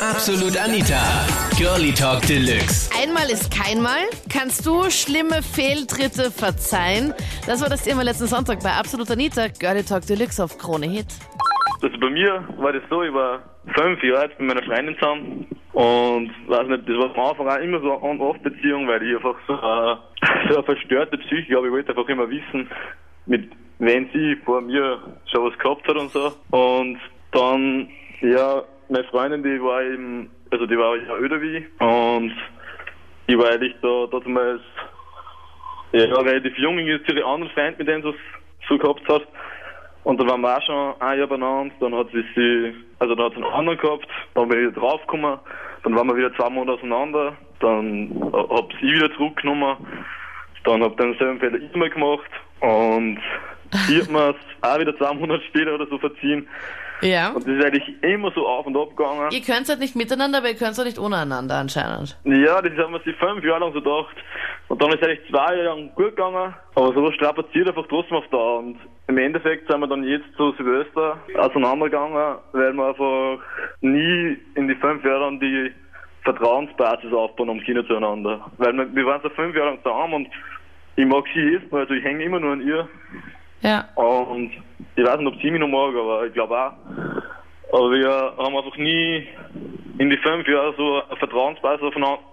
[0.00, 1.26] Absolut Anita.
[1.58, 2.90] Girlie Talk Deluxe.
[2.96, 4.08] Einmal ist keinmal.
[4.32, 7.12] Kannst du schlimme Fehltritte verzeihen?
[7.46, 9.48] Das war das Thema letzten Sonntag bei Absolut Anita.
[9.48, 11.04] Girlie Talk Deluxe auf Krone Hit.
[11.82, 13.40] Also bei mir war das so, ich war
[13.76, 17.62] fünf Jahre alt mit meiner Freundin zusammen und weiß nicht, das war am Anfang auch
[17.62, 21.66] immer so eine On-Off-Beziehung, weil ich einfach so, äh, so eine verstörte Psyche habe.
[21.66, 22.70] Ich wollte einfach immer wissen,
[23.26, 24.98] mit wem sie vor mir
[25.30, 26.32] schon was gehabt hat und so.
[26.56, 26.98] Und
[29.20, 31.58] Freundin, die war eben, also die war ja öder wie.
[31.58, 32.32] Ich und
[33.26, 34.62] ich war eigentlich da damals
[35.92, 38.14] ja, relativ jung, jetzt ihre anderen Freund, mit denen sie es
[38.66, 39.26] so gehabt hat.
[40.04, 43.26] Und dann waren wir auch schon ein Jahr beieinander, dann hat sie sie, also dann
[43.26, 45.38] hat sie einen anderen gehabt, dann bin ich wieder draufgekommen,
[45.82, 49.76] dann waren wir wieder zwei Monate auseinander, dann hab sie wieder zurückgenommen,
[50.64, 52.30] dann hab den selben Fehler ich mal gemacht.
[52.60, 53.20] Und
[53.88, 56.46] ich hab mir auch wieder zwei Monate später oder so verziehen.
[57.02, 57.30] Ja.
[57.30, 59.30] Und das ist eigentlich immer so auf und ab gegangen.
[59.30, 62.18] Ihr könnt halt nicht miteinander, aber ihr könnt halt nicht untereinander anscheinend.
[62.24, 64.16] Ja, das haben wir sich fünf Jahre lang so gedacht.
[64.68, 68.18] Und dann ist es eigentlich zwei Jahre lang gut gegangen, aber so strapaziert einfach trotzdem
[68.18, 68.58] auf Dauer.
[68.58, 68.76] Und
[69.08, 73.38] im Endeffekt sind wir dann jetzt zu Silvester auseinandergegangen, weil wir einfach
[73.80, 75.72] nie in die fünf Jahre lang die
[76.22, 78.50] Vertrauensbasis aufbauen haben können zueinander.
[78.58, 80.28] Weil wir, wir waren so fünf Jahre lang zusammen und
[80.96, 82.88] ich mag sie jetzt also ich hänge immer nur an ihr.
[83.62, 83.88] Ja.
[83.94, 84.52] Und
[84.96, 86.72] ich weiß nicht, ob sie mich noch mag, aber ich glaube auch.
[87.72, 89.26] Aber wir haben einfach nie
[89.98, 91.84] in die fünf Jahre so eine Vertrauensbasis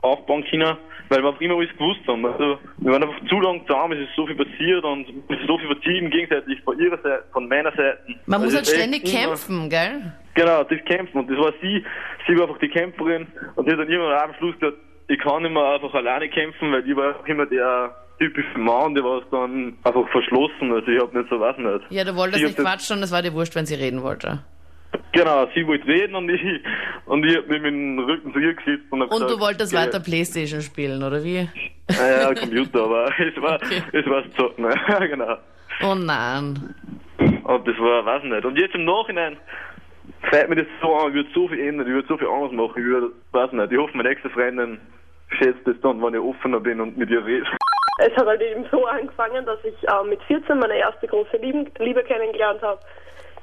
[0.02, 0.78] aufbauen können,
[1.10, 2.26] weil wir einfach immer alles gewusst haben.
[2.26, 5.48] Also, wir waren einfach zu lange zusammen, es ist so viel passiert und es ist
[5.48, 8.00] so viel vertrieben gegenseitig von ihrer Seite, von meiner Seite.
[8.26, 10.12] Man muss Also halt ständig immer- kämpfen, gell?
[10.34, 11.20] Genau, das Kämpfen.
[11.20, 11.84] Und das war sie.
[12.28, 13.28] Sie war einfach die Kämpferin.
[13.56, 14.78] Und die hat dann irgendwann am Schluss gesagt,
[15.10, 18.96] ich kann nicht mehr einfach alleine kämpfen, weil ich war einfach immer der typische Mann,
[18.96, 20.72] der war dann einfach verschlossen.
[20.72, 21.92] Also ich hab nicht so, weiß nicht.
[21.92, 24.40] Ja, du wolltest hat nicht quatschen und es war dir wurscht, wenn sie reden wollte.
[25.12, 26.42] Genau, sie wollte reden und ich,
[27.06, 29.40] und ich hab mich mit dem Rücken zu ihr gesetzt und hab Und gesagt, du
[29.40, 29.86] wolltest okay.
[29.86, 31.48] weiter Playstation spielen, oder wie?
[31.90, 33.82] Naja, Computer, aber es war, Okay.
[33.94, 34.66] es war Zocken,
[35.00, 35.08] ne?
[35.08, 35.38] genau.
[35.84, 36.74] Oh nein.
[37.20, 38.46] Und das war, weiß nicht.
[38.46, 39.38] Und jetzt im Nachhinein
[40.30, 42.52] fällt mir das so an, ich würde so viel ändern, ich würde so viel anders
[42.54, 44.80] machen, ich würde, weiß nicht, ich hoffe, meine nächste Freundin
[45.38, 47.46] schätzt das dann, wenn ich offener bin und mit ihr rede.
[48.08, 51.70] Es hat halt eben so angefangen, dass ich äh, mit 14 meine erste große Lieben,
[51.80, 52.80] Liebe kennengelernt habe.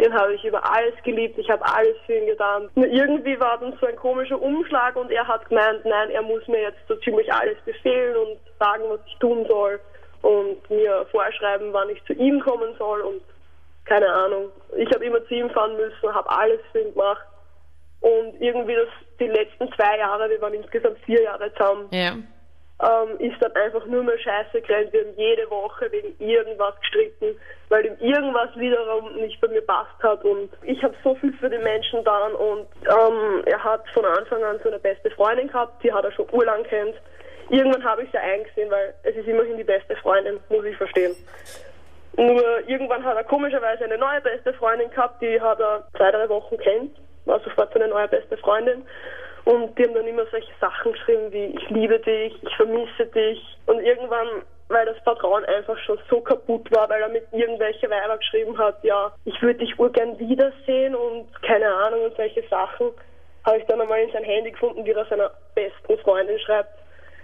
[0.00, 2.69] Den habe ich über alles geliebt, ich habe alles für ihn getan.
[2.74, 6.48] Nur irgendwie war dann so ein komischer Umschlag und er hat gemeint, nein, er muss
[6.48, 9.78] mir jetzt so ziemlich alles befehlen und sagen, was ich tun soll
[10.22, 13.22] und mir vorschreiben, wann ich zu ihm kommen soll und
[13.84, 14.50] keine Ahnung.
[14.76, 17.24] Ich habe immer zu ihm fahren müssen, habe alles für ihn gemacht.
[18.00, 18.88] Und irgendwie das,
[19.20, 22.16] die letzten zwei Jahre, wir waren insgesamt vier Jahre zusammen, Ja.
[22.82, 24.92] Ähm, ist dann einfach nur mehr Scheiße gerannt.
[24.92, 30.02] Wir haben jede Woche wegen irgendwas gestritten, weil ihm irgendwas wiederum nicht bei mir passt
[30.02, 30.24] hat.
[30.24, 34.42] Und ich habe so viel für den Menschen getan und ähm, er hat von Anfang
[34.42, 36.96] an so eine beste Freundin gehabt, die hat er schon urlang kennt.
[37.50, 41.14] Irgendwann habe ich sie eingesehen, weil es ist immerhin die beste Freundin, muss ich verstehen.
[42.16, 46.28] Nur irgendwann hat er komischerweise eine neue beste Freundin gehabt, die hat er zwei, drei
[46.28, 48.84] Wochen kennt, war sofort seine neue beste Freundin.
[49.44, 53.41] Und die haben dann immer solche Sachen geschrieben wie ich liebe dich, ich vermisse dich.
[53.66, 58.16] Und irgendwann, weil das Vertrauen einfach schon so kaputt war, weil er mit irgendwelche Weiber
[58.16, 62.91] geschrieben hat, ja, ich würde dich urgern wiedersehen und keine Ahnung und solche Sachen,
[63.44, 66.71] habe ich dann einmal in sein Handy gefunden, wie er seiner besten Freundin schreibt.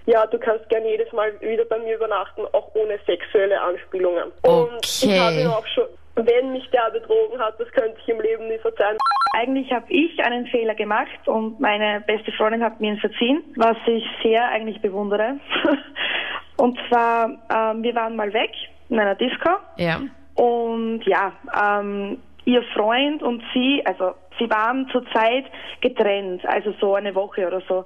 [0.07, 4.33] Ja, du kannst gern jedes Mal wieder bei mir übernachten, auch ohne sexuelle Anspielungen.
[4.43, 5.19] Und ich Okay.
[5.19, 5.85] habe ihn auch schon,
[6.17, 8.97] wenn mich der betrogen hat, das könnte ich im Leben nie verzeihen.
[9.35, 13.77] Eigentlich habe ich einen Fehler gemacht und meine beste Freundin hat mir ihn verziehen, was
[13.87, 15.37] ich sehr eigentlich bewundere.
[16.57, 18.51] und zwar, ähm, wir waren mal weg
[18.89, 20.01] in einer Disco Ja.
[20.35, 21.33] und ja,
[21.63, 25.45] ähm, ihr Freund und sie, also sie waren zurzeit
[25.81, 27.85] getrennt, also so eine Woche oder so.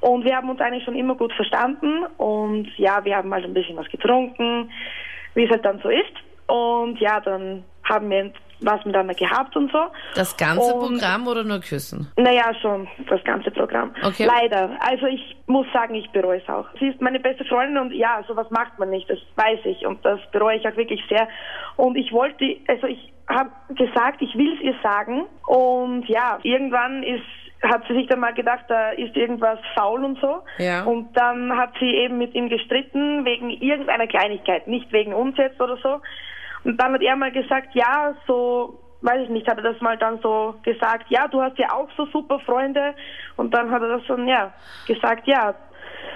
[0.00, 3.54] Und wir haben uns eigentlich schon immer gut verstanden und ja, wir haben mal ein
[3.54, 4.70] bisschen was getrunken,
[5.34, 6.12] wie es halt dann so ist.
[6.46, 9.78] Und ja, dann haben wir was miteinander gehabt und so.
[10.14, 12.10] Das ganze Und- Programm oder nur küssen?
[12.16, 13.94] Naja, schon, das ganze Programm.
[14.04, 14.26] Okay.
[14.26, 14.70] Leider.
[14.80, 16.66] Also ich muss sagen, ich bereue es auch.
[16.78, 20.04] Sie ist meine beste Freundin und ja, sowas macht man nicht, das weiß ich und
[20.04, 21.28] das bereue ich auch wirklich sehr.
[21.76, 27.02] Und ich wollte, also ich habe gesagt, ich will es ihr sagen und ja, irgendwann
[27.02, 27.24] ist
[27.62, 30.42] hat sie sich dann mal gedacht, da ist irgendwas faul und so.
[30.58, 30.84] Ja.
[30.84, 35.60] Und dann hat sie eben mit ihm gestritten wegen irgendeiner Kleinigkeit, nicht wegen uns jetzt
[35.60, 36.00] oder so.
[36.66, 39.96] Und dann hat er mal gesagt, ja, so, weiß ich nicht, hat er das mal
[39.96, 42.92] dann so gesagt, ja, du hast ja auch so super Freunde.
[43.36, 44.52] Und dann hat er das dann, ja,
[44.86, 45.54] gesagt, ja,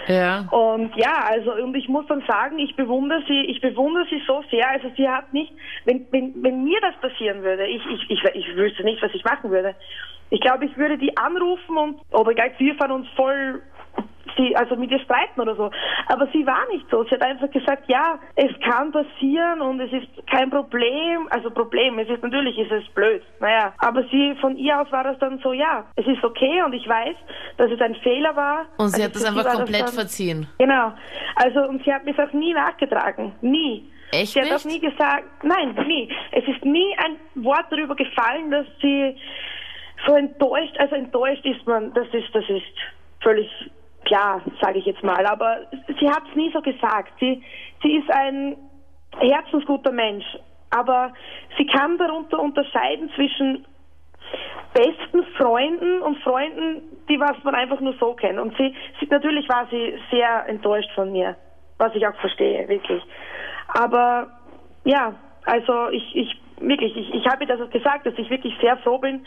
[0.08, 0.48] Ja.
[0.50, 4.42] Und ja, also und ich muss dann sagen, ich bewundere sie, ich bewundere sie so
[4.50, 4.68] sehr.
[4.68, 5.52] Also sie hat nicht,
[5.84, 9.24] wenn, wenn, wenn mir das passieren würde, ich, ich, ich, ich wüsste nicht, was ich
[9.24, 9.76] machen würde.
[10.30, 13.62] Ich glaube, ich würde die anrufen und oder gleich wir fahren uns voll
[14.36, 15.70] sie, also mit ihr streiten oder so.
[16.06, 17.04] Aber sie war nicht so.
[17.04, 21.28] Sie hat einfach gesagt, ja, es kann passieren und es ist kein Problem.
[21.30, 23.22] Also Problem, es ist natürlich, ist es blöd.
[23.40, 26.72] Naja, aber sie, von ihr aus war das dann so, ja, es ist okay und
[26.72, 27.16] ich weiß,
[27.56, 28.66] dass es ein Fehler war.
[28.78, 30.46] Und sie Also hat das einfach komplett dann, verziehen.
[30.58, 30.92] Genau.
[31.36, 33.32] Also, und sie hat mir das auch nie nachgetragen.
[33.40, 33.90] Nie.
[34.12, 36.12] Echt Sie hat auch nie gesagt, nein, nie.
[36.32, 39.16] Es ist nie ein Wort darüber gefallen, dass sie
[40.06, 42.62] so enttäuscht, also enttäuscht ist man, das ist, das ist
[43.22, 43.48] völlig
[44.10, 45.24] klar, sage ich jetzt mal.
[45.24, 45.60] Aber
[46.00, 47.12] sie hat es nie so gesagt.
[47.20, 47.42] Sie,
[47.82, 48.56] sie ist ein
[49.18, 50.24] herzensguter Mensch.
[50.70, 51.12] Aber
[51.56, 53.64] sie kann darunter unterscheiden zwischen
[54.74, 58.38] besten Freunden und Freunden, die was man einfach nur so kennt.
[58.38, 61.36] Und sie, sie natürlich war sie sehr enttäuscht von mir,
[61.78, 63.02] was ich auch verstehe, wirklich.
[63.68, 64.28] Aber
[64.84, 65.14] ja,
[65.44, 68.98] also ich, ich wirklich, ich, ich habe ihr das gesagt, dass ich wirklich sehr froh
[68.98, 69.26] bin,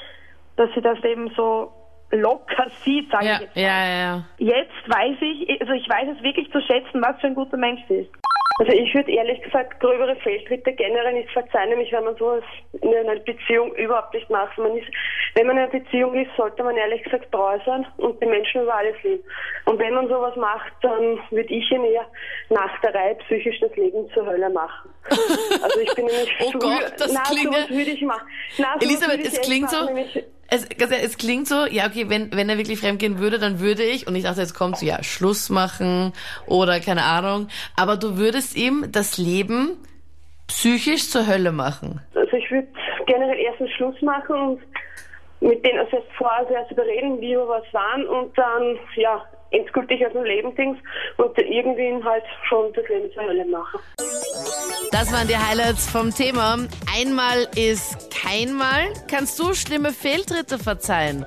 [0.56, 1.74] dass sie das eben so
[2.14, 3.56] locker sieht, sage Ja, ich jetzt.
[3.56, 3.62] mal.
[3.62, 4.24] ja, ja, ja.
[4.38, 7.82] Jetzt weiß ich, also ich weiß es wirklich zu schätzen, was für ein guter Mensch
[7.88, 8.12] sie ist.
[8.60, 12.44] Also ich würde ehrlich gesagt gröbere Fehltritte generell nicht verzeihen, nämlich wenn man sowas
[12.84, 14.56] in einer Beziehung überhaupt nicht macht.
[14.60, 14.88] Man ist,
[15.34, 18.62] wenn man in einer Beziehung ist, sollte man ehrlich gesagt treu sein und die Menschen
[18.62, 19.24] über alles lieben.
[19.66, 22.06] Und wenn man sowas macht, dann würde ich ihn eher
[22.52, 24.92] nach der Reihe psychisch das Leben zur Hölle machen.
[25.64, 28.28] Also ich bin nämlich Oh früh- Gott, das na, klingt würde ich machen.
[28.60, 30.68] Na, Elisabeth, es klingt so, machen, nämlich- es,
[31.04, 34.16] es klingt so, ja, okay, wenn, wenn er wirklich fremdgehen würde, dann würde ich, und
[34.16, 36.14] ich dachte, jetzt kommt so, ja, Schluss machen
[36.46, 39.78] oder keine Ahnung, aber du würdest ihm das Leben
[40.48, 42.02] psychisch zur Hölle machen.
[42.14, 42.68] Also ich würde
[43.08, 44.62] generell erstens Schluss machen und
[45.42, 49.24] mit denen also erst vorher sehr zu bereden, wie wir was waren und dann ja
[49.52, 50.78] endgültig aus dem Leben Dings
[51.18, 53.80] und irgendwie halt schon das Leben zur Hölle machen.
[54.94, 56.56] Das waren die Highlights vom Thema.
[56.96, 58.94] Einmal ist keinmal.
[59.08, 61.26] Kannst du schlimme Fehltritte verzeihen?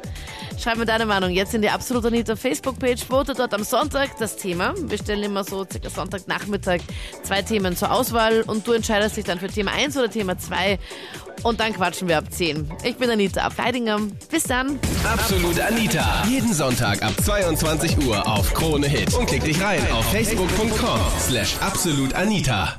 [0.56, 3.04] Schreib mir deine Meinung jetzt in die Absolut Anita Facebook-Page.
[3.04, 4.72] Vote dort am Sonntag das Thema.
[4.78, 6.78] Wir stellen immer so circa Sonntagnachmittag
[7.24, 10.78] zwei Themen zur Auswahl und du entscheidest dich dann für Thema 1 oder Thema 2
[11.42, 12.70] und dann quatschen wir ab 10.
[12.84, 13.98] Ich bin Anita Ableidinger.
[14.30, 14.78] Bis dann.
[15.02, 16.22] Absolut Anita.
[16.28, 19.12] Jeden Sonntag ab 22 Uhr auf Krone Hit.
[19.14, 22.78] Und klick dich rein auf facebook.com slash absolutanita.